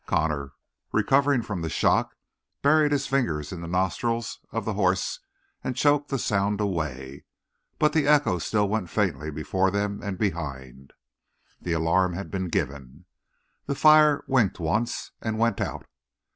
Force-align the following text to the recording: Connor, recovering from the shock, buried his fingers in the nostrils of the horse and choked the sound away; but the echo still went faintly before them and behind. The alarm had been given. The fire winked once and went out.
Connor, 0.07 0.53
recovering 0.91 1.43
from 1.43 1.61
the 1.61 1.69
shock, 1.69 2.15
buried 2.63 2.91
his 2.91 3.05
fingers 3.05 3.51
in 3.51 3.61
the 3.61 3.67
nostrils 3.67 4.39
of 4.51 4.65
the 4.65 4.73
horse 4.73 5.19
and 5.63 5.75
choked 5.75 6.09
the 6.09 6.17
sound 6.17 6.59
away; 6.59 7.23
but 7.77 7.93
the 7.93 8.07
echo 8.07 8.39
still 8.39 8.67
went 8.67 8.89
faintly 8.89 9.29
before 9.29 9.69
them 9.69 10.01
and 10.01 10.17
behind. 10.17 10.93
The 11.61 11.73
alarm 11.73 12.13
had 12.13 12.31
been 12.31 12.47
given. 12.49 13.05
The 13.67 13.75
fire 13.75 14.23
winked 14.25 14.59
once 14.59 15.11
and 15.21 15.37
went 15.37 15.61
out. 15.61 15.85